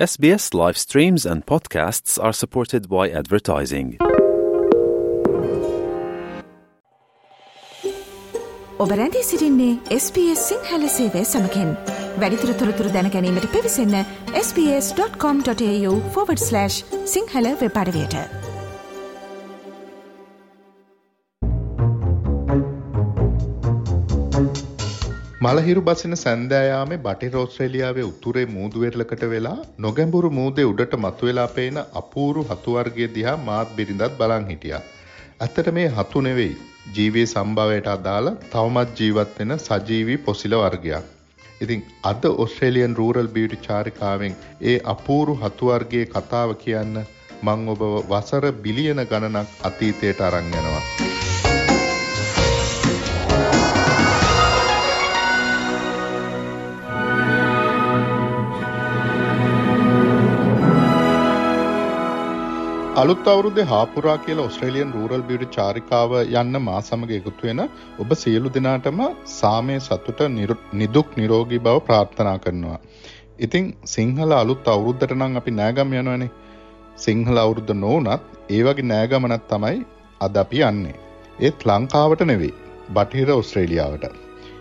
SBS 0.00 0.54
live 0.54 0.78
streams 0.78 1.26
and 1.26 1.44
podcasts 1.44 2.18
are 2.18 2.32
supported 2.32 2.88
by 2.88 3.10
advertising. 3.20 3.88
ඔබ 8.78 8.92
රැඳී 8.92 9.22
සිරින්නේ 9.22 9.78
SBS 9.96 10.40
Sinhala 10.50 10.88
සේවය 10.88 11.24
සමකෙන් 11.24 11.76
වැඩිතුර 12.20 12.54
තොරතුර 12.62 12.88
දැනැනීමට 12.94 13.50
පිවිසන්න 13.56 13.96
ps.com.ta/ 14.34 16.68
Sinhala 17.14 17.46
වෙපඩවයට 17.64 18.38
මලහිරු 25.40 25.82
බසින 25.84 26.14
සැන්දෑයාමේ 26.22 26.96
බටහිර 27.04 27.36
ඕස්ට්‍රේලියාවේ 27.42 28.02
උතුරේ 28.08 28.42
මූදුවෙරලකට 28.46 29.22
වෙලා 29.30 29.54
නොගැඹුරු 29.78 30.30
මූදේ 30.38 30.66
උඩට 30.70 30.96
මතුවෙලා 31.04 31.46
පේන 31.54 31.78
අපූරු 32.00 32.42
හතු 32.50 32.74
වර්ගය 32.74 33.06
දිහා 33.14 33.36
මාත් 33.46 33.72
බිරිඳත් 33.76 34.18
බලන් 34.18 34.44
හිටියා. 34.50 34.82
ඇත්තට 35.40 35.70
මේ 35.78 35.86
හතු 35.96 36.24
නෙවෙයි. 36.26 36.52
ජීවී 36.96 37.24
සම්භවයට 37.26 37.88
අදාළ 37.94 38.28
තවමත් 38.46 39.00
ජීවත් 39.00 39.34
වෙන 39.38 39.56
සජීවී 39.60 40.18
පොසිල 40.18 40.58
වර්ගයක්. 40.58 41.08
ඉතින් 41.60 41.88
අද 42.04 42.30
ඔස්ට්‍රේලියන් 42.36 42.96
රූරල් 42.96 43.34
බියුටි 43.36 43.62
චාරිකාවෙන් 43.64 44.38
ඒ 44.62 44.78
අපූරු 44.94 45.40
හතු 45.42 45.72
වර්ගයේ 45.72 46.06
කතාව 46.08 46.56
කියන්න 46.62 47.04
මං 47.42 47.68
ඔබ 47.74 47.82
වසර 48.10 48.52
බිලියන 48.62 49.06
ගණනක් 49.06 49.60
අතීතයට 49.62 50.26
අරන් 50.28 50.54
යනවා. 50.54 50.69
අලුත් 63.00 63.28
අවුරුද්දේ 63.32 63.64
හාපුරා 63.64 64.16
කියලා 64.18 64.44
ඔස්ට්‍රේලියන් 64.48 64.88
රූරල් 64.92 65.22
බියුටි 65.28 65.46
චාරිකාව 65.56 66.12
යන්න 66.40 66.56
මා 66.64 66.80
සමග 66.80 67.12
එකතු 67.18 67.46
වෙන 67.48 67.60
ඔබ 68.02 68.10
සියලු 68.22 68.48
දෙනාටම 68.56 69.00
සාමය 69.34 69.76
සතුට 69.78 70.20
නිදුක් 70.80 71.08
නිරෝගී 71.16 71.60
බව 71.66 71.76
ප්‍රාර්ථනා 71.86 72.34
කරනවා. 72.38 72.78
ඉතින් 73.38 73.68
සිංහල 73.84 74.32
අලුත් 74.32 74.70
අවුරුද්දට 74.74 75.14
නම් 75.16 75.38
අපි 75.40 75.54
නෑගම් 75.60 75.94
යනවනේ. 76.00 76.30
සිංහල 76.96 77.38
අවුරුද්ද 77.44 77.72
නොවනත් 77.76 78.26
ඒ 78.48 78.60
වගේ 78.62 78.88
නෑගමනක් 78.92 79.46
තමයි 79.46 79.78
අද 80.20 80.36
අපි 80.36 80.60
යන්නේ. 80.62 80.98
ඒත් 81.38 81.64
ලංකාවට 81.64 82.26
නෙවෙයි. 82.26 82.52
බටහිර 82.90 83.32
ඔස්ට්‍රේලියාවට. 83.32 84.04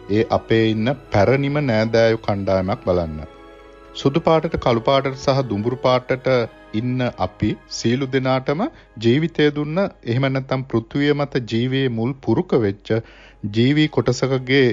ඒ 0.09 0.23
අපේ 0.31 0.63
ඉන්න 0.69 0.95
පැරණිම 1.11 1.59
නෑදෑයු 1.65 2.23
කණ්ඩායමක් 2.27 2.87
බලන්න. 2.87 3.38
සුදු 3.99 4.19
පාටට 4.25 4.55
කළු 4.63 4.81
පාටට 4.87 5.17
සහ 5.17 5.39
දුඹුරු 5.47 5.77
පාටට 5.85 6.27
ඉන්න 6.73 6.99
අපි 7.19 7.49
සීලු 7.77 8.05
දෙනාටම 8.13 8.61
ජීවිතය 8.97 9.47
දුන්න 9.57 9.79
එහෙම 9.81 10.27
නැත්නම් 10.27 10.63
පෘථුවිය 10.69 11.11
මත 11.13 11.41
ජීවයේ 11.51 11.89
මුල් 11.97 12.13
පුරුක 12.25 12.53
වෙච්ච 12.65 12.91
ජීවී 13.57 13.87
කොටසකගේ 13.89 14.67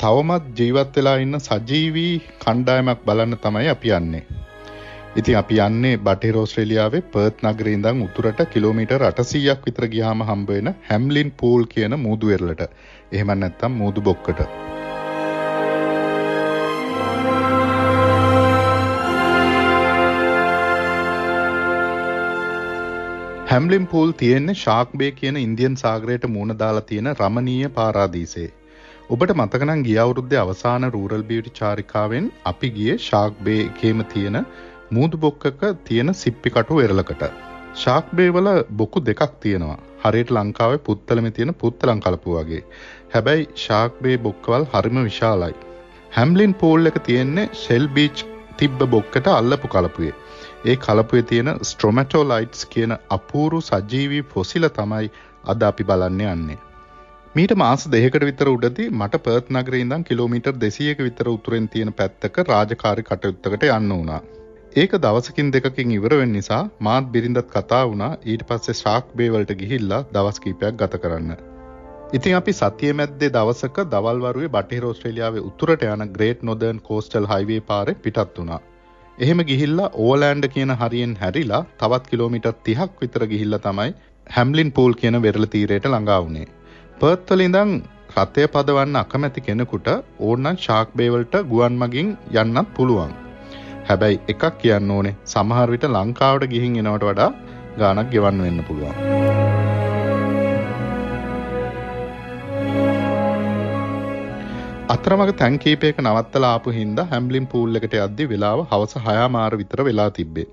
තවමත් 0.00 0.46
ජීවත් 0.58 0.96
වෙලා 0.96 1.16
ඉන්න 1.24 1.40
සජීවී 1.40 2.14
කණ්ඩායමක් 2.38 3.04
බලන්න 3.06 3.36
තමයි 3.38 3.68
අපි 3.74 3.94
යන්නේ. 3.98 4.24
ඉතින් 5.12 5.36
අපි 5.36 5.60
යන්නේ 5.60 5.94
බටහිර 6.00 6.40
ඕස්ට්‍රේලියාවේ 6.42 7.04
පර්ත් 7.12 7.46
නගරේ 7.46 7.76
ඉඳන් 7.78 8.04
උතුරට 8.06 8.44
කිලෝමීටර් 8.52 9.06
800ක් 9.06 9.60
විතර 9.66 9.90
ගියාම 9.94 10.24
හම්බ 10.24 10.56
වෙන 10.56 10.74
හැම්ලින් 10.88 11.36
පූල් 11.38 11.70
කියන 11.74 12.00
මූදු 12.00 12.34
වෙරළට. 12.34 12.68
එහෙම 13.12 13.38
නැත්නම් 13.38 13.80
මූදු 13.82 14.00
බොක්කට. 14.02 14.79
හැම්ලිම් 23.60 23.86
පූල් 23.86 24.10
තියෙන්නේ 24.12 24.54
ශාක්බේ 24.54 25.08
කියන 25.12 25.36
ඉන්දියන් 25.38 25.74
සාගරයට 25.76 26.22
මූුණ 26.26 26.52
දාලා 26.58 26.84
තියෙන 26.90 27.08
රමණීය 27.12 27.68
පාරාදීසේ. 27.70 28.46
ඔබට 29.10 29.32
මතකනම් 29.34 29.82
ගිය 29.86 29.98
අවුරුද්දේ 30.04 30.38
අවසාන 30.42 30.86
රූරල් 30.94 31.24
බියුටි 31.30 31.52
චාරිකාවෙන් 31.58 32.30
අපි 32.44 32.70
ගියේ 32.76 32.94
ශාක්බේකේම 32.98 34.00
තියෙන 34.12 34.38
මූදු 34.90 35.20
බොක්කක 35.24 35.66
තියෙන 35.84 36.14
සිප්පි 36.14 36.54
කටු 36.54 36.78
වෙරළකට. 36.80 37.26
ශාක්බේවල 37.74 38.48
බොකු 38.74 39.04
දෙකක් 39.04 39.36
තියෙනවා. 39.42 39.78
හරියට 40.04 40.32
ලංකාවේ 40.32 40.80
පුත්තලමේ 40.80 41.32
තියෙන 41.32 41.54
පුත්තලං 41.56 42.00
කලපු 42.00 42.38
වගේ. 42.38 42.64
හැබැයි 43.12 43.48
ශාක්බේ 43.58 44.16
බොක්කවල් 44.20 44.66
හරිම 44.72 45.04
විශාලයි. 45.04 45.60
හැම්ලින් 46.12 46.54
පූල් 46.54 46.92
එක 46.92 46.98
තියෙන්නේ 47.02 47.48
ෂෙල් 47.54 47.86
බීච් 47.90 48.26
තිබ්බ 48.56 48.88
බොක්කට 48.88 49.32
අල්ලපු 49.32 49.68
කලපුවේ. 49.68 50.16
ඒ 50.64 50.74
කලපුවේ 50.76 51.22
තියෙන 51.22 51.48
ස්ට්‍රොමැටෝලයිට්ස් 51.62 52.66
කියන 52.66 52.92
අපූරු 53.10 53.60
සජීවී 53.62 54.24
පොසිල 54.24 54.68
තමයි 54.70 55.06
අද 55.44 55.62
අපි 55.62 55.84
බලන්න 55.84 56.20
යන්නේ. 56.26 56.58
මීට 57.34 57.54
මාස 57.56 57.86
දෙහකට 57.86 58.26
විතර 58.28 58.48
උඩදී 58.48 58.88
මට 58.92 59.20
පර්ත් 59.22 59.48
නගරේ 59.50 59.80
ඉඳන් 59.80 60.04
කිලෝමීටර් 60.04 60.52
200ක 60.58 61.06
විතර 61.06 61.28
උතුරෙන් 61.28 61.68
තියෙන 61.68 61.92
පැත්තක 61.92 62.40
රාජකාරී 62.48 63.04
කටයුත්තකට 63.04 63.66
යන්න 63.68 63.88
වුණා. 63.90 64.20
ඒක 64.76 64.96
දවසකින් 64.98 65.52
දෙකකින් 65.52 65.94
ඉවර 65.94 66.16
වෙන්න 66.16 66.32
නිසා 66.32 66.62
මාත් 66.80 67.08
බිරිඳත් 67.12 67.40
කතා 67.48 67.82
වුණා 67.86 68.10
ඊට 68.24 68.44
පස්සේ 68.44 68.76
ශාක් 68.76 69.14
බේ 69.16 69.30
වලට 69.30 69.56
ගිහිල්ලා 69.62 70.02
දවස් 70.12 70.40
කිහිපයක් 70.40 70.76
ගත 70.76 71.00
කරන්න. 71.02 71.30
ඉතින් 72.12 72.36
අපි 72.36 72.52
සතිය 72.54 72.92
මැද්දේ 72.94 73.32
දවසක 73.32 73.86
දවල් 73.88 74.20
වරුවේ 74.22 74.52
බටහිර 74.54 74.86
ඕස්ට්‍රේලියාවේ 74.86 75.46
උතුරට 75.46 75.88
යන 75.88 76.10
ග්‍රේට් 76.12 76.44
නොදර්න් 76.44 76.82
කෝස්ටල් 76.82 77.30
හයිවේ 77.32 77.62
පාරේ 77.62 78.02
පිටත් 78.02 78.38
වුණා. 78.38 78.60
එහෙම 79.24 79.40
ගිහිල්ලා 79.48 79.88
ඕලෑන්ඩ 80.04 80.46
කියන 80.54 80.70
හරියෙන් 80.80 81.14
හැරිලා 81.22 81.62
තවත් 81.80 82.10
කිලෝමිටර් 82.10 82.52
තිහක් 82.66 82.92
විතර 83.02 83.24
ගිහිල්ල 83.32 83.56
තමයි 83.66 83.90
හැම්ලින් 84.26 84.70
පූල් 84.76 84.94
කියන 85.00 85.16
වෙරල 85.24 85.46
තීරයට 85.54 85.88
ළඟා 85.90 86.20
වුණේ. 86.24 86.46
පර්ත්වල 87.00 87.42
ඉඳං 87.46 87.74
රථය 88.16 88.46
පදවන්න 88.54 89.00
අකමැති 89.02 89.44
කෙනෙකුට 89.48 89.90
ඕන්නන් 90.28 90.62
ශාක්බේවලට 90.64 91.36
ගුවන් 91.52 91.76
මගින් 91.82 92.16
යන්නත් 92.44 92.72
පුළුවන්. 92.78 93.12
හැබැයි 93.88 94.22
එකක් 94.34 94.48
කියන්න 94.62 94.96
ඕනේ 94.96 95.18
සමහර 95.34 95.76
විට 95.76 95.86
ලංකාවට 95.90 96.50
ගිහින් 96.54 96.80
එනවට 96.82 97.08
වඩා 97.10 97.30
ගානක් 97.78 98.10
ගෙවන්න 98.14 98.44
වෙන්න 98.46 98.66
පුළුවන්. 98.68 99.39
අතරමඟ 105.00 105.30
තැන් 105.32 105.54
කීපයක 105.58 106.00
නවත්තලා 106.00 106.48
ආපු 106.54 106.72
හින්දා 106.78 107.04
හැම්ලින් 107.10 107.44
පූල් 107.52 107.78
එකට 107.78 107.94
යද්දි 107.98 108.24
වෙලාව 108.32 108.58
හවස 108.70 108.94
6 109.04 109.28
මාර 109.36 109.54
විතර 109.60 109.80
වෙලා 109.86 110.08
තිබ්බේ. 110.18 110.44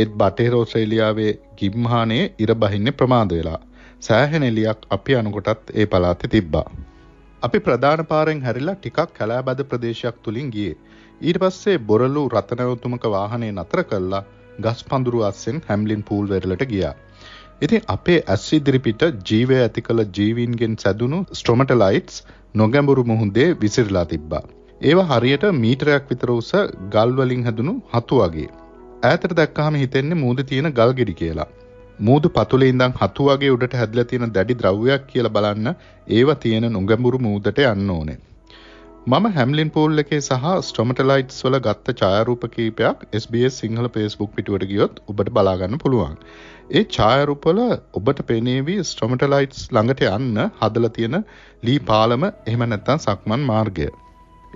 ඒත් 0.00 0.16
බටහිර 0.20 0.56
ඕස්ට්‍රේලියාවේ 0.58 1.28
ගිම්හානයේ 1.60 2.24
ඉර 2.44 2.52
බහින්නේ 2.62 2.94
ප්‍රමාද 2.98 3.34
වෙලා. 3.36 3.60
සෑහෙන 4.06 4.46
එලියක් 4.48 4.80
අපි 4.96 5.16
අනුකොටත් 5.20 5.70
ඒ 5.74 5.86
පළාතේ 5.92 6.32
තිබ්බා. 6.32 6.64
අපි 7.42 7.60
ප්‍රධාන 7.66 8.02
පාරෙන් 8.10 8.42
හැරිලා 8.46 8.76
ටිකක් 8.78 9.14
කැලෑබද 9.18 9.62
ප්‍රදේශයක් 9.70 10.18
තුලින් 10.22 10.50
ගියේ. 10.56 10.74
ඊට 11.20 11.38
පස්සේ 11.44 11.78
බොරලු 11.90 12.24
රතනවතුමක 12.34 13.06
වාහනේ 13.16 13.52
නතර 13.52 13.84
කළා 13.84 14.24
ගස් 14.58 14.84
පඳුරු 14.90 15.22
අස්සෙන් 15.30 15.62
හැම්ලින් 15.68 16.02
පූල් 16.02 16.26
වෙරළට 16.34 16.66
ගියා. 16.72 16.94
ඉතින් 17.62 17.82
අපේ 17.88 18.18
ඇස් 18.26 18.44
ඉදිරිපිට 18.52 19.02
ජීවය 19.28 19.56
ඇති 19.58 19.82
කළ 19.82 20.00
ජීවීන්ගෙන් 20.16 20.74
සැදුණු 20.76 21.18
ස්ට්‍රොමටලයිට්ස් 21.32 22.16
නොගැඹුරු 22.54 23.04
මුහුදේ 23.04 23.48
විසිරලා 23.60 24.04
තිබ්බා. 24.04 24.42
ඒවා 24.80 25.08
හරියට 25.12 25.44
මීටරයක් 25.60 26.10
විතර 26.10 26.30
උස 26.30 26.50
ගල් 26.90 27.12
වලින් 27.18 27.44
හැදුණු 27.44 27.74
හතු 27.92 28.20
වගේ. 28.22 28.48
ඈතට 29.02 29.36
දැක්කහම 29.36 29.74
හිතෙන්නේ 29.74 30.20
මූද 30.24 30.42
තියෙන 30.50 30.70
ගල් 30.72 30.92
ගෙඩි 30.92 31.14
කියලා. 31.14 31.48
මූදු 32.00 32.28
පතුලේ 32.28 32.68
ඉඳන් 32.68 32.98
හතු 33.00 33.30
වගේ 33.30 33.50
උඩට 33.50 33.74
හැදලා 33.74 34.04
තියෙන 34.04 34.34
දැඩි 34.34 34.54
ද්‍රව්‍යයක් 34.54 35.06
කියලා 35.06 35.34
බලන්න 35.36 35.74
ඒවා 36.10 36.40
තියෙන 36.44 36.72
නොගැඹුරු 36.72 37.18
මූදට 37.18 37.60
යන්න 37.66 37.90
ඕනේ. 37.90 38.18
මම 39.06 39.26
හැම්ලින් 39.32 39.70
පූල් 39.72 40.00
එකේ 40.02 40.18
සහ 40.18 40.44
ස්ටොමටලයිට්ස් 40.66 41.38
වල 41.44 41.56
ගත්ත 41.58 41.92
ඡායාරූප 42.00 42.44
කීපයක් 42.52 43.02
SBS 43.18 43.56
සිංහල 43.62 43.88
Facebook 43.96 44.30
පිටුවට 44.36 44.62
ගියොත් 44.70 44.94
ඔබට 45.12 45.28
බලා 45.28 45.52
ගන්න 45.60 45.80
පුළුවන්. 45.82 46.14
ඒ 46.70 46.82
ඡායාරූපවල 46.96 47.60
ඔබට 47.98 48.22
පෙනේවි 48.30 48.76
ස්ටොමටලයිට්ස් 48.90 49.60
ළඟට 49.68 50.00
යන්න 50.06 50.40
හදලා 50.60 50.90
තියෙන 50.90 51.16
ලී 51.62 51.76
පාලම 51.82 52.24
එහෙම 52.28 52.64
නැත්නම් 52.64 53.02
සක්මන් 53.04 53.44
මාර්ගය. 53.50 53.88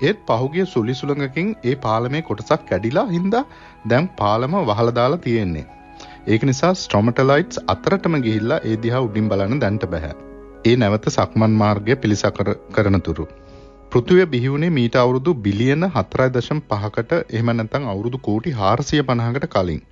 ඒත් 0.02 0.23
පහුගිය 0.31 0.67
සුළි 0.67 0.94
සුළඟකින් 0.94 1.50
ඒ 1.64 1.76
පාලමේ 1.84 2.23
කොටසක් 2.23 2.64
කැඩිලා 2.70 3.06
හින්දා 3.11 3.44
දැන් 3.93 4.08
පාලම 4.23 4.56
වහලා 4.62 4.96
දාලා 5.00 5.20
තියෙන්නේ. 5.20 5.67
ඒක 6.26 6.43
නිසා 6.43 6.73
ස්ටොමටලයිට්ස් 6.76 7.61
අතරටම 7.67 8.17
ගිහිල්ලා 8.23 8.61
ඒ 8.64 8.81
දිහා 8.82 9.05
උඩින් 9.08 9.28
බලන්න 9.28 9.61
දැන්ට 9.61 9.87
බෑ. 9.93 10.14
ඒ 10.64 10.76
නැවත 10.76 11.12
සක්මන් 11.12 11.61
මාර්ගය 11.62 12.00
පිළිසකර 12.02 12.55
කරන 12.73 13.00
තුරු. 13.90 14.00
පෘථිවිය 14.00 14.26
බිහි 14.26 14.49
වුණේ 14.49 14.70
මීට 14.70 14.94
අවුරුදු 14.94 15.35
බිලියන 15.35 15.81
4.5කට 15.81 17.12
එහෙම 17.31 17.46
නැත්නම් 17.46 17.85
අවුරුදු 17.87 18.19
කෝටි 18.19 18.52
450කට 18.52 19.46
කලින්. 19.46 19.82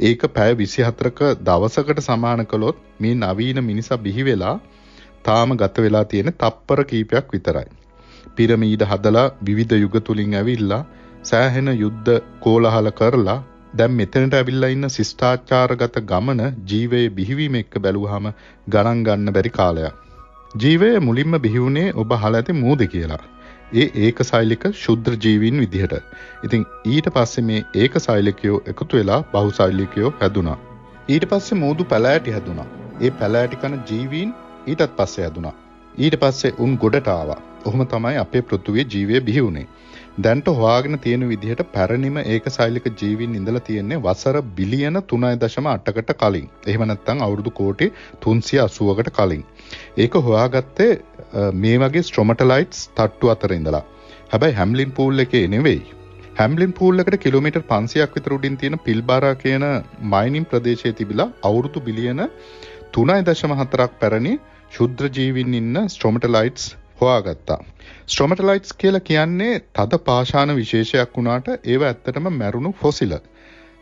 ඒක 0.00 0.20
පැය 0.20 0.54
විසි 0.54 0.82
හතරක 0.82 1.20
දවසකට 1.20 2.00
සමාන 2.00 2.46
කළොත් 2.46 2.76
මේ 3.00 3.14
නවීන 3.14 3.64
මිනිසා 3.64 3.96
බිහි 3.96 4.24
වෙලා 4.24 4.60
තාම 5.22 5.56
ගත 5.56 5.78
වෙලා 5.78 6.04
තියෙන 6.04 6.32
තප්පර 6.32 6.84
කීපයක් 6.84 7.32
විතරයි. 7.32 7.64
පිරමීඩ 8.36 8.82
හදලා 8.82 9.30
විවිධ 9.46 9.72
යුග 9.72 9.92
තුලින් 9.92 10.34
ඇවිල්ලා 10.34 10.86
සෑහෙන 11.22 11.68
යුද්ධ 11.80 12.20
කෝලහල 12.40 12.90
කරලා 12.90 13.44
දැන් 13.74 13.92
මෙතනට 13.92 14.34
ඇවිල්ලා 14.34 14.68
ඉන්න 14.68 14.88
ශිෂ්ටාචාරගත 14.88 15.96
ගමන 15.96 16.44
ජීවයේ 16.66 17.10
බිහිවීම 17.10 17.54
එක්ක 17.54 17.78
බැලුවාම 17.78 18.32
ගණන් 18.68 19.02
ගන්න 19.02 19.32
බැරි 19.32 19.50
කාලයක්. 19.50 19.94
ජීවය 20.54 21.00
මුලින්ම 21.00 21.32
බිහි 21.38 21.58
වුණේ 21.58 21.92
ඔබ 21.94 22.12
අහලා 22.12 22.40
ඇති 22.40 22.52
මූද 22.52 22.86
කියලා. 22.86 23.37
ඒ 23.74 23.86
ඒකසෛලික 23.96 24.64
ශුද්‍ර 24.74 25.16
ජීවීන් 25.24 25.60
විදිහට. 25.60 25.94
ඉතින් 26.44 26.66
ඊට 26.86 27.08
පස්සේ 27.14 27.44
මේ 27.44 27.64
ඒකසෛලිකයෝ 27.74 28.60
එකතු 28.66 28.96
වෙලා 28.96 29.20
බහුසෛලිකයෝ 29.32 30.12
හැදුනා. 30.20 30.58
ඊට 31.08 31.26
පස්සේ 31.28 31.58
මූදු 31.58 31.84
පැලෑටි 31.84 32.30
හැදුනා. 32.30 32.68
ඒ 33.00 33.10
පැලෑටි 33.10 33.56
කන 33.56 33.80
ජීවීන් 33.90 34.34
ඊටත් 34.66 34.96
පස්සේ 34.96 35.24
හැදුනා. 35.24 35.54
ඊට 35.98 36.16
පස්සේ 36.20 36.54
උන් 36.58 36.78
ගොඩට 36.78 37.08
ආවා. 37.08 37.42
ඔහොම 37.64 37.86
තමයි 37.86 38.16
අපේ 38.16 38.42
පෘථුවිය 38.42 38.86
ජීවය 38.94 39.20
බිහි 39.20 39.44
වුණේ. 39.44 39.66
දැන්ට 40.20 40.48
හොයාගෙන 40.52 40.98
තියෙන 40.98 41.28
විදිහට 41.28 41.62
පැරණිම 41.72 42.16
ඒකසෛලික 42.18 42.86
ජීවීන් 43.02 43.34
ඉඳලා 43.34 43.60
තියෙන්නේ 43.60 43.98
වසර 43.98 44.40
බිලියන 44.56 45.00
3.8කට 45.04 46.14
කලින්. 46.14 46.48
එහෙම 46.66 46.86
නැත්නම් 46.86 47.22
අවුරුදු 47.22 47.50
කෝටි 47.52 47.92
380කට 48.22 49.10
කලින්. 49.10 49.44
ඒක 49.96 50.14
හොයාගත්තේ 50.14 50.90
මේ 51.54 51.76
වගේ 51.82 52.02
ස්ට්‍රොමටලයිට්ස් 52.02 52.80
තට්ටු 52.96 53.32
අතර 53.34 53.52
ඉඳලා. 53.58 53.84
හැබැයි 54.32 54.58
හැම්ලින් 54.60 54.90
පූල් 54.90 55.24
එකේ 55.24 55.46
නෙවෙයි. 55.48 55.80
හැම්ලින් 56.40 56.72
පූල් 56.72 57.02
එකට 57.02 57.16
කිලෝමීටර් 57.24 57.62
500ක් 57.70 58.10
විතර 58.16 58.34
උඩින් 58.36 58.56
තියෙන 58.56 58.78
පිල්බාරා 58.78 59.34
කියන 59.44 59.64
මයිනින් 60.14 60.44
ප්‍රදේශයේ 60.44 60.92
තිබිලා 60.92 61.30
අවුරුදු 61.42 61.80
බිලියන 61.80 62.20
3.4ක් 62.96 63.88
පැරණි 64.02 64.34
ශුද්‍ර 64.76 65.08
ජීවීන් 65.16 65.56
ඉන්න 65.60 65.80
ස්ට්‍රොමටලයිට්ස් 65.88 66.66
හොයාගත්තා. 67.00 67.58
ස්ට්‍රොමටලයිට්ස් 68.06 68.72
කියලා 68.74 69.06
කියන්නේ 69.10 69.54
තද 69.78 70.00
පාෂාණ 70.06 70.54
විශේෂයක් 70.56 71.18
වුණාට 71.18 71.48
ඒව 71.72 71.88
ඇත්තටම 71.88 72.30
මැරුණු 72.40 72.72
ෆොසිල. 72.82 73.14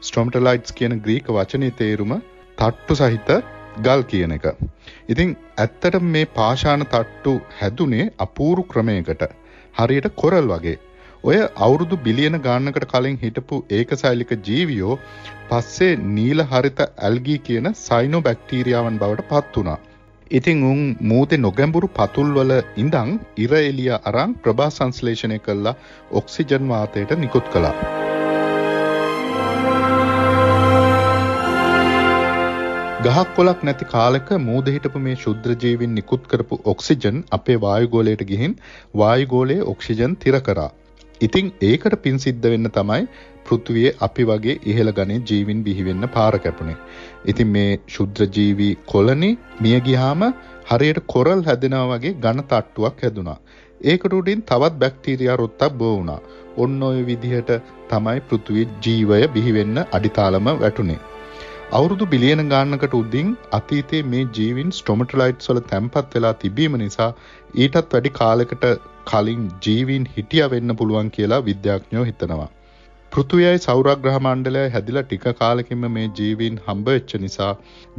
ස්ට්‍රොමටලයිට්ස් 0.01 0.73
කියන 0.73 0.97
ග්‍රීක 1.05 1.29
වචනේ 1.37 1.77
තේරුම 1.81 2.17
තට්ටු 2.59 2.95
සහිත 2.95 3.31
ගල් 3.79 4.03
කියන 4.05 4.33
එක. 4.33 4.47
ඉතින් 5.09 5.37
ඇත්තට 5.59 6.01
මේ 6.07 6.33
පාෂාණ 6.33 6.85
තට්ටු 6.87 7.35
හැදුනේ 7.61 8.11
අපූරු 8.19 8.65
ක්‍රමයකට. 8.65 9.25
හරියට 9.75 10.09
කොරල් 10.15 10.53
වගේ. 10.53 10.77
ඔය 11.25 11.39
අවුරුදු 11.59 11.97
බිලියන 11.99 12.39
ගානකට 12.41 12.87
කලින් 12.87 13.19
හිටපු 13.19 13.57
ඒකසෛලික 13.71 14.33
ජීවියෝ 14.43 15.01
පස්සේ 15.51 15.93
නීල 16.13 16.45
හරිත 16.45 16.81
ඇල්ගී 16.85 17.39
කියන 17.41 17.69
සයිනෝ 17.81 18.23
බැක්ටීරියාවන් 18.23 18.99
බවට 18.99 19.29
පත් 19.29 19.55
වුණා. 19.57 19.79
ඉතින් 20.31 20.65
උන් 20.65 20.83
මූදේ 21.03 21.39
නොගැඹුරු 21.39 21.89
පතුල්වල 21.91 22.57
ඉඳං 22.77 23.13
ඉර 23.37 23.55
එලිය 23.61 23.93
අරන් 24.03 24.41
ප්‍රභා 24.43 24.71
සංශ්ලේෂණය 24.71 25.39
කළා 25.41 25.79
ඔක්සිජන් 26.13 26.69
වාතයට 26.69 27.17
නිකුත් 27.19 27.49
කළා. 27.49 28.06
ගහක් 33.07 33.35
කොලක් 33.35 33.61
නැති 33.67 33.87
කාලෙක 33.87 34.31
මූද 34.45 34.69
හිටපු 34.75 35.01
මේ 35.03 35.17
ශුද්‍ර 35.25 35.51
ජීවීන් 35.63 35.93
නිකුත් 35.97 36.23
කරපු 36.31 36.57
ඔක්සිජන් 36.73 37.19
අපේ 37.37 37.57
වායුගෝලයට 37.65 38.23
ගිහින් 38.31 38.55
වායුගෝලයේ 38.97 39.67
ඔක්සිජන් 39.73 40.15
තිර 40.17 40.39
කරා. 40.41 40.71
ඉතින් 41.21 41.53
ඒකට 41.63 41.97
පින් 42.05 42.19
සිද්ධ 42.19 42.49
වෙන්න 42.53 42.71
තමයි 42.71 43.03
පෘථුවියේ 43.47 43.95
අපි 44.01 44.27
වගේ 44.31 44.57
ඉහළ 44.65 44.93
ගණේ 44.93 45.21
ජීවින් 45.23 45.63
බිහි 45.67 45.87
වෙන්න 45.89 46.09
පාර 46.09 46.35
කැපුණේ. 46.39 46.77
ඉතින් 47.27 47.53
මේ 47.57 47.71
ශුද්‍ර 47.89 48.29
ජීවි 48.37 48.71
කොලනි 48.87 49.31
මිය 49.61 49.79
ගියාම 49.89 50.25
හරියට 50.71 51.03
කොරල් 51.07 51.45
හැදෙනවා 51.49 51.89
වගේ 51.93 52.15
ඝන 52.21 52.45
තට්ටුවක් 52.45 53.03
හැදුනා. 53.03 53.41
ඒකට 53.85 54.17
උඩින් 54.21 54.43
තවත් 54.45 54.81
බැක්ටීරියා 54.83 55.37
රොත්තක් 55.37 55.77
බෝ 55.83 55.93
වුණා. 55.97 56.21
ඔන්න 56.57 56.81
ඔය 56.83 57.05
විදිහට 57.11 57.53
තමයි 57.91 58.25
පෘථුවියේ 58.29 58.73
ජීවය 58.85 59.27
බිහි 59.35 59.55
වෙන්න 59.59 59.85
අඩිතාලම 59.91 60.57
වැටුනේ. 60.57 61.05
අවුරුදු 61.69 62.07
බිලියන 62.07 62.41
ගානකට 62.49 62.93
උඩින් 62.95 63.31
අතීතයේ 63.53 64.03
මේ 64.11 64.27
ජීවින් 64.37 64.69
ස්ට්‍රොමටලයිට්ස් 64.71 65.49
වල 65.51 65.61
තැම්පත් 65.71 66.13
වෙලා 66.15 66.35
තිබීම 66.43 66.75
නිසා 66.83 67.09
ඊටත් 67.63 67.79
වැඩි 67.95 68.13
කාලයකට 68.19 68.67
කලින් 69.05 69.49
ජීවීන් 69.67 70.05
හිටිය 70.17 70.45
වෙන්න 70.53 70.77
පුළුවන් 70.77 71.09
කියලා 71.17 71.41
විද්‍යාඥයෝ 71.49 72.05
හිතනවා. 72.05 72.47
පෘථුවියයි 73.13 73.63
සෞරග්‍රහ 73.65 74.19
මණ්ඩලයයි 74.19 74.71
හැදිලා 74.75 75.03
ටික 75.07 75.27
කාලෙකින්ම 75.41 75.89
මේ 75.97 76.07
ජීවීන් 76.21 76.61
හම්බ 76.67 76.91
වෙච්ච 76.91 77.15
නිසා 77.25 77.51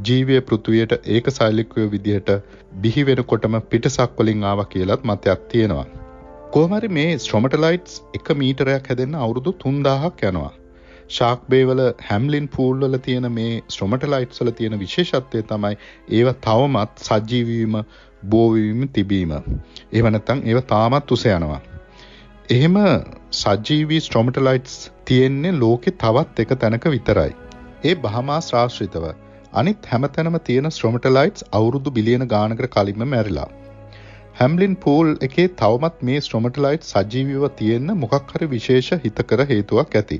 ජීවය 0.09 0.37
පෘථුවියට 0.41 0.95
ඒකසෛලිකය 1.15 1.87
විදිහට 1.95 2.31
බිහි 2.85 3.05
වෙනකොටම 3.09 3.57
පිටසක් 3.73 4.21
වලින් 4.21 4.47
ආවා 4.51 4.67
කියලත් 4.75 5.03
මතයක් 5.11 5.43
තියෙනවා. 5.55 5.85
කොහොමරි 6.51 6.93
මේ 6.99 7.11
ස්ට්‍රොමටලයිට්ස් 7.17 7.99
1 8.21 8.39
මීටරයක් 8.43 8.89
හැදෙන්න 8.93 9.19
අවුරුදු 9.25 9.55
3000ක් 9.65 10.31
යනවා. 10.31 10.53
ශාක් 11.09 11.43
බේවල 11.49 11.81
හැම්ලින් 12.07 12.47
පූල් 12.47 12.81
වල 12.81 12.99
තියෙන 12.99 13.27
මේ 13.31 13.53
ස්ට්‍රොමටලයිට්ස් 13.67 14.41
වල 14.41 14.51
තියෙන 14.57 14.75
විශේෂත්වය 14.79 15.43
තමයි 15.51 15.77
ඒව 16.11 16.29
තවමත් 16.45 17.05
සජීවීම 17.05 17.77
බෝවීම 18.25 18.81
තිබීම. 18.89 19.33
එහෙම 19.93 20.09
නැත්නම් 20.09 20.43
ඒව 20.45 20.61
තාමත් 20.73 21.13
උස 21.17 21.25
යනවා. 21.27 21.61
එහෙම 22.49 22.77
සජීවී 23.35 24.01
ස්ට්‍රොමටලයිට්ස් 24.01 24.75
තියෙන්නේ 25.05 25.55
ලෝකෙ 25.55 25.95
තවත් 26.03 26.45
එක 26.45 26.57
තැනක 26.59 26.89
විතරයි. 26.95 27.31
ඒ 27.83 27.95
බහමාස් 28.03 28.53
රාශ්‍රිතව 28.53 29.07
අනිත් 29.53 29.91
හැමතැනම 29.91 30.39
තියෙන 30.43 30.71
ස්ට්‍රොමටලයිට්ස් 30.71 31.47
අවුරුදු 31.51 31.95
බිලියන 31.97 32.27
ගානකට 32.27 32.69
කලින්ම 32.75 33.03
මැරිලා. 33.07 33.49
හැම්ලින් 34.39 34.75
පූල් 34.77 35.13
එකේ 35.21 35.47
තවමත් 35.61 36.07
මේ 36.07 36.21
ස්ට්‍රොමටලයිට් 36.21 36.89
සජීවීව 36.89 37.45
තියෙන්න 37.59 37.93
මොකක් 38.01 38.33
හරි 38.33 38.49
විශේෂ 38.55 38.97
හිතකර 39.05 39.45
හේතුවක් 39.51 39.95
ඇති. 39.99 40.19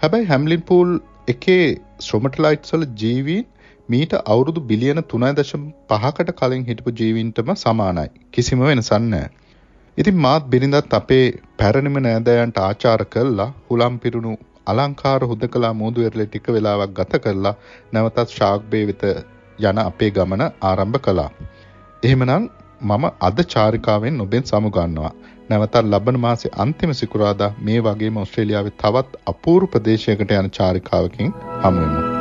හැබැයි 0.00 0.26
හැම්ලින් 0.26 0.60
පූල් 0.62 0.90
එකේ 1.28 1.64
ස්ට්‍රොමටලයිට්ස් 2.00 2.74
වල 2.74 2.84
ජීවීන් 3.00 3.46
මීට 3.88 4.12
අවුරුදු 4.24 4.60
බිලියන 4.68 5.00
3.5කට 5.04 6.34
කලින් 6.40 6.64
හිටපු 6.64 6.92
ජීවීන්ටම 7.00 7.50
සමානයි. 7.56 8.04
කිසිම 8.32 8.60
වෙනසක් 8.60 8.92
නැහැ. 9.04 9.30
ඉතින් 9.98 10.16
මාත් 10.16 10.44
බිරිඳත් 10.52 10.94
අපේ 10.98 11.24
පැරණිම 11.58 11.98
නෑදෑයන්ට 12.04 12.60
ආචාර 12.66 13.02
කළා 13.14 13.48
හුලම් 13.70 13.96
පිරුණු 13.98 14.34
අලංකාර 14.66 15.20
හුදකලා 15.30 15.72
මෝදු 15.72 16.04
වෙරළේ 16.04 16.28
ටික 16.28 16.46
වෙලාවක් 16.48 16.94
ගත 16.98 17.20
කරලා 17.24 17.54
නැවතත් 17.92 18.36
ශාක් 18.36 18.70
බේ 18.70 18.84
වෙත 18.90 19.02
යන 19.62 19.82
අපේ 19.84 20.10
ගමන 20.10 20.44
ආරම්භ 20.62 21.00
කළා. 21.00 21.30
එහෙමනම් 22.02 22.46
මම 22.82 23.04
අද 23.20 23.38
චාරිකාවෙන් 23.54 24.20
ඔබෙන් 24.20 24.44
සමුගන්නවා. 24.44 25.12
නැවතත් 25.48 25.82
ලබන 25.84 26.20
මාසේ 26.20 26.54
අන්තිම 26.56 26.94
සිකුරාදා 26.94 27.50
මේ 27.60 27.80
වගේම 27.82 28.16
ඔස්ට්‍රේලියාවේ 28.18 28.76
තවත් 28.76 29.24
අපූර්ව 29.26 29.68
ප්‍රදේශයකට 29.68 30.38
යන 30.38 30.50
චාරිකාවකින් 30.52 31.36
හමු 31.62 31.82
වෙමු. 31.82 32.18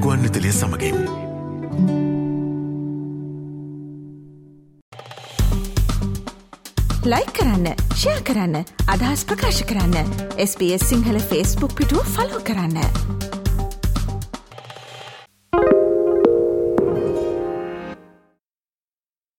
ගුවන්විතලිය 0.00 0.52
සමගින්. 0.52 0.98
ලයි 7.04 7.26
කරන්න 7.32 7.66
ෂයා 7.92 8.20
කරන්න 8.22 8.60
අදහස් 8.88 9.24
ප්‍රකාශ 9.24 9.64
කරන්න 9.64 10.14
SBS 10.40 10.86
සිංහල 10.86 11.18
ෆස්බුක් 11.22 11.74
පිටුව 11.74 12.14
ෆලෝ 12.14 12.44
කරන්න. 12.44 13.19